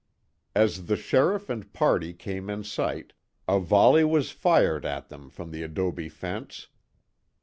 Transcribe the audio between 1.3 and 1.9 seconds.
and